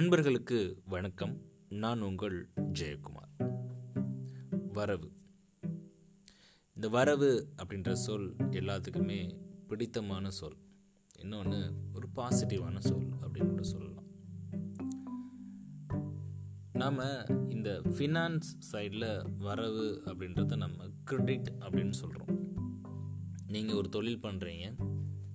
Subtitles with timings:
[0.00, 1.40] நண்பர்களுக்கு வணக்கம்.
[1.68, 3.52] நான் உங்கள் ஜெயக்குமார்.
[4.72, 5.10] வரவு.
[6.74, 9.34] இந்த வரவு அப்படின்ற சொல் எல்லாத்துக்குமே
[9.68, 10.56] பிடித்தமான சொல்.
[11.18, 14.04] இன்னொன்று ஒரு பாசிட்டிவான சொல் அப்படின்னு கூட சொல்லலாம்.
[16.72, 22.38] நாம் இந்த ஃபினான்ஸ் சைடில் வரவு அப்படின்றத நம்ம கிரெடிட் அப்படின்னு சொல்கிறோம்
[23.46, 24.88] நீங்கள் ஒரு தொழில் பண்ணுறீங்க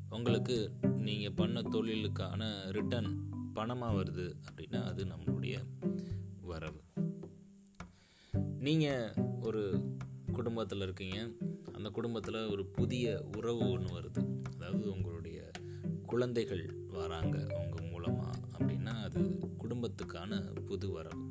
[0.09, 5.55] உங்களுக்கு நீங்கள் பண்ண தொழிலுக்கான ரிட்டர்ன் பணமாக வருது அப்படின்னா அது நம்மளுடைய
[6.41, 6.82] வரவு.
[8.59, 9.81] நீங்கள் ஒரு
[10.31, 11.28] குடும்பத்தில் இருக்கீங்க.
[11.73, 14.41] அந்த குடும்பத்தில் ஒரு புதிய உறவு ஒன்று வருது.
[14.55, 15.52] அதாவது உங்களுடைய
[16.05, 19.22] குழந்தைகள் வராங்க உங்கள் மூலமாக அப்படின்னா அது
[19.64, 21.23] குடும்பத்துக்கான புது வரவு.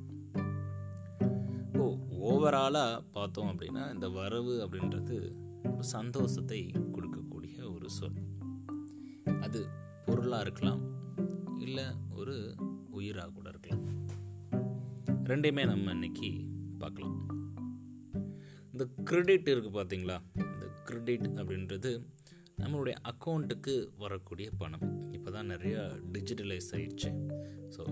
[1.66, 1.98] இப்போ
[2.30, 5.32] ஓவராலாக பார்த்தோம் அப்படின்னா இந்த வரவு அப்படின்றது
[5.74, 8.20] ஒரு சந்தோஷத்தை கொடுக்கக்கூடிய ஒரு சொல்.
[9.40, 9.66] அது
[10.06, 10.93] பொருளாக இருக்கலாம்
[11.66, 11.84] இல்லை
[12.20, 12.56] ஒரு
[12.98, 13.86] உயிராக கூட இருக்கலாம்.
[15.30, 16.30] ரெண்டையுமே நம்ம இன்னைக்கு
[16.82, 17.18] பார்க்கலாம்.
[18.72, 21.92] இந்த கிரெடிட் இருக்குது பார்த்தீங்களா இந்த கிரெடிட் அப்படின்றது
[22.62, 24.84] நம்மளுடைய அக்கௌண்ட்டுக்கு வரக்கூடிய பணம்.
[25.12, 25.80] இப்போ தான் நிறையா
[26.14, 27.10] டிஜிட்டலைஸ் ஆயிடுச்சு.
[27.76, 27.82] ஸோ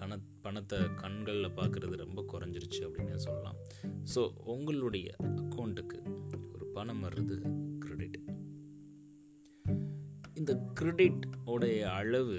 [0.00, 3.58] கண பணத்தை கண்களில் பார்க்குறது ரொம்ப குறைஞ்சிருச்சு அப்படின்னு சொல்லலாம்.
[4.14, 4.22] ஸோ
[4.54, 5.98] உங்களுடைய அக்கௌண்ட்டுக்கு
[6.54, 7.36] ஒரு பணம் வர்றது
[7.84, 8.18] கிரெடிட்
[10.40, 12.38] இந்த கிரெடிட் உடைய அளவு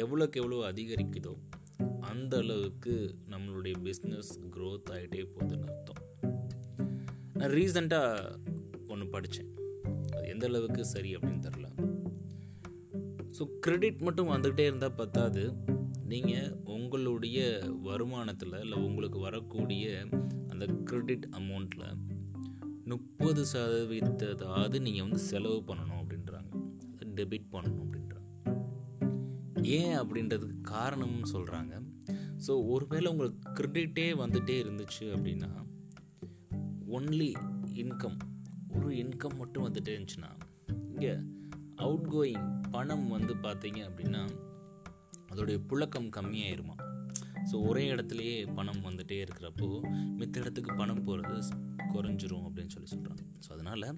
[0.00, 1.32] எவ்வளோக்கு எவ்வளோ அதிகரிக்குதோ
[2.00, 2.94] அந்த அளவுக்கு
[3.30, 6.00] நம்மளுடைய பிஸ்னஸ் க்ரோத் ஆகிட்டே போகுதுன்னு அர்த்தம்.
[7.34, 8.36] நான் ரீசண்டாக
[8.88, 9.50] ஒன்று படித்தேன்
[10.12, 11.68] அது எந்த அளவுக்கு சரி அப்படின்னு தெரில
[13.36, 15.42] ஸோ கிரெடிட் மட்டும் வந்துக்கிட்டே இருந்தால் பத்தாது.
[16.04, 17.38] நீங்கள் உங்களுடைய
[17.84, 20.06] வருமானத்தில் இல்லை உங்களுக்கு வரக்கூடிய
[20.48, 21.86] அந்த கிரெடிட் அமௌண்ட்டில்
[22.84, 26.50] முப்பது சதவீதத்தாவது நீங்கள் வந்து செலவு பண்ணணும் அப்படின்றாங்க.
[27.18, 27.81] டெபிட் பண்ணணும்.
[29.62, 31.82] ஏன் அப்படின்றதுக்கு காரணம்னு சொல்கிறாங்க
[32.46, 35.50] ஸோ ஒருவேளை உங்களுக்கு கிரெடிட்டே வந்துட்டே இருந்துச்சு அப்படின்னா
[36.86, 37.34] ஒன்லி
[37.74, 38.18] இன்கம்
[38.74, 40.30] ஒரு இன்கம் மட்டும் வந்துட்டே இருந்துச்சுன்னா
[40.90, 41.18] இங்கே
[41.76, 44.28] அவுட் கோயிங் பணம் வந்து பார்த்தீங்க அப்படின்னா
[45.30, 46.81] அதோடைய புழக்கம் கம்மியாயிருமா?
[47.50, 49.68] ஸோ ஒரே இடத்துலையே பணம் வந்துகிட்டே இருக்கிறப்போ
[50.18, 51.40] மித்த இடத்துக்கு பணம் போகிறது
[51.92, 53.96] குறைஞ்சிரும் அப்படின்னு சொல்லி சொல்கிறாங்க ஸோ அதனால்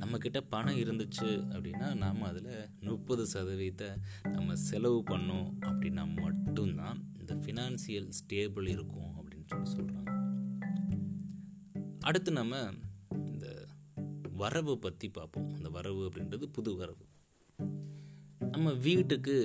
[0.00, 3.88] நம்மக்கிட்ட பணம் இருந்துச்சு அப்படின்னா நாம் அதில் முப்பது சதவீதத்தை
[4.22, 10.10] நம்ம செலவு பண்ணோம் அப்படின்னா மட்டும்தான் இந்த ஃபினான்சியல் ஸ்டேபிள் இருக்கும் அப்படின்னு சொல்லி சொல்கிறாங்க
[12.00, 12.54] அடுத்து நம்ம
[13.10, 13.46] இந்த
[14.36, 15.54] வரவு பற்றி பார்ப்போம்.
[15.54, 17.04] அந்த வரவு அப்படின்றது புது வரவு.
[18.50, 19.36] நம்ம வீட்டுக்கு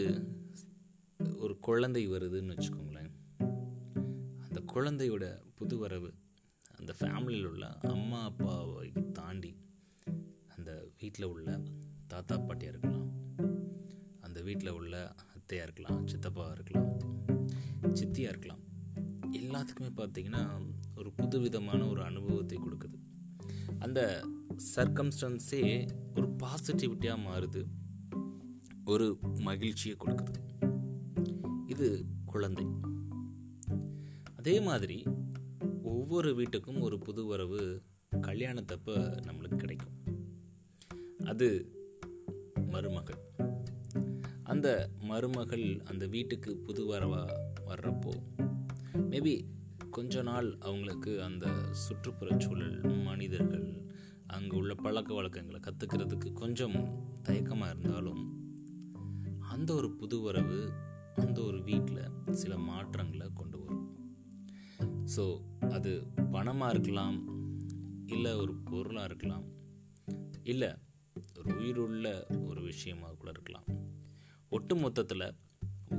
[1.37, 3.11] ஒரு குழந்தை வருதுன்னு வச்சுக்கோங்களேன்.
[4.73, 6.13] குழந்தையோட புது வரவு
[6.77, 9.57] அந்த ஃபேமிலியில் உள்ள அம்மா அப்பாவை தாண்டி
[10.57, 11.59] அந்த வீட்டில் உள்ள
[12.07, 13.09] தாத்தா பாட்டியாக இருக்கலாம்.
[14.21, 16.99] அந்த வீட்டில் உள்ள அத்தையாக இருக்கலாம் சித்தப்பாவாக இருக்கலாம்
[17.95, 18.63] சித்தியாக இருக்கலாம்.
[19.31, 20.43] எல்லாத்துக்குமே பார்த்தீங்கன்னா
[20.97, 22.97] ஒரு புது விதமான ஒரு அனுபவத்தை கொடுக்குது.
[23.79, 24.27] அந்த
[24.75, 27.63] சர்க்கம்ஸ்டன்ஸே ஒரு பாசிட்டிவிட்டியாக மாறுது.
[28.85, 30.39] ஒரு மகிழ்ச்சியை கொடுக்குது.
[31.67, 32.65] இது குழந்தை.
[34.37, 35.03] அதே மாதிரி
[35.83, 37.81] ஒவ்வொரு வீட்டுக்கும் ஒரு புது உறவு
[38.11, 38.95] கல்யாணத்தப்ப
[39.27, 39.95] நம்மளுக்கு கிடைக்கும்.
[41.25, 41.71] அது
[42.69, 43.19] மருமகள்.
[44.43, 47.21] அந்த மருமகள் அந்த வீட்டுக்கு புது வரவா
[47.67, 48.13] வர்றப்போ
[48.93, 49.33] மேபி
[49.91, 53.67] கொஞ்ச நாள் அவங்களுக்கு அந்த சுற்றுப்புற சூழல் மனிதர்கள்
[54.27, 56.77] அங்கே உள்ள பழக்க வழக்கங்களை கற்றுக்கிறதுக்கு கொஞ்சம்
[57.23, 58.23] தயக்கமாக இருந்தாலும்
[59.49, 60.71] அந்த ஒரு புது உறவு
[61.15, 63.76] அந்த ஒரு வீட்டில் சில மாற்றங்களை கொண்டு வரும்.
[65.15, 65.23] ஸோ
[65.69, 65.91] அது
[66.31, 67.17] பணமாக இருக்கலாம்
[68.05, 69.45] இல்லை ஒரு பொருளாக இருக்கலாம்
[70.43, 70.69] இல்லை
[71.35, 73.67] ஒரு உயிருள்ள ஒரு விஷயமாக கூட இருக்கலாம்.
[74.49, 75.35] ஒட்டு மொத்தத்தில்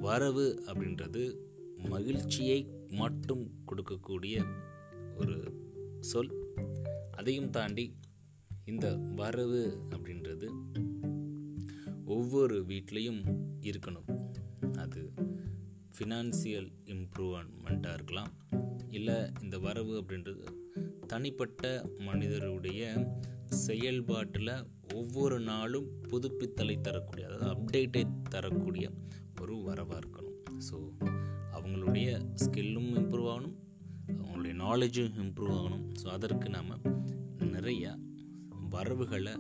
[0.01, 1.23] வரவு அப்படின்றது
[1.89, 4.37] மகிழ்ச்சியை மட்டும் கொடுக்கக்கூடிய
[5.17, 5.37] ஒரு
[6.01, 6.33] சொல்.
[7.11, 7.97] அதையும் தாண்டி
[8.65, 10.49] இந்த வரவு அப்படின்றது
[12.05, 13.23] ஒவ்வொரு வீட்லேயும்
[13.61, 14.09] இருக்கணும்.
[14.77, 15.13] அது
[15.99, 18.33] ஃபினான்சியல் இம்ப்ரூவ்மெண்ட்டாக இருக்கலாம்.
[18.91, 20.45] இல்லை இந்த வரவு அப்படின்றது
[21.07, 22.83] தனிப்பட்ட மனிதருடைய
[23.67, 24.53] செயல்பாட்டில்
[24.95, 28.91] ஒவ்வொரு நாளும் புதுப்பித்தலை தரக்கூடிய அதாவது அப்டேட்டை தரக்கூடிய
[29.41, 30.37] ஒரு வரவாக இருக்கணும்.
[30.69, 30.77] ஸோ
[31.57, 32.09] அவங்களுடைய
[32.45, 33.57] ஸ்கில்லும் இம்ப்ரூவ் ஆகணும்.
[34.19, 35.85] அவங்களுடைய நாலேஜும் இம்ப்ரூவ் ஆகணும்.
[36.03, 36.75] ஸோ அதற்கு நாம்
[37.57, 37.93] நிறையா
[38.71, 39.35] வரவுகளை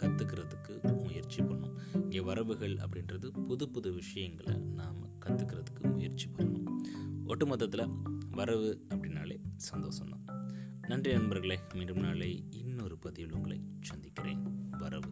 [0.00, 0.74] கற்றுக்கிறதுக்கு
[1.04, 1.76] முயற்சி பண்ணணும்.
[2.02, 6.82] இங்கே வரவுகள் அப்படின்றது புது புது விஷயங்களை நாம் கற்றுக்கிறதுக்கு முயற்சி பண்ணணும்.
[7.26, 7.92] ஒட்டுமொத்தத்தில்
[8.30, 9.38] வரவு அப்படின்னாலே
[9.72, 10.46] சந்தோஷம்தான்.
[10.86, 14.66] நன்றி நண்பர்களே மீண்டும் நாளை இன்னொரு பதிவில் உங்களை சந்திக்கிறேன்.
[14.78, 15.10] வரவு.